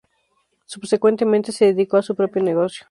[0.65, 2.79] Subsecuentemente se dedicó a su propio negocio.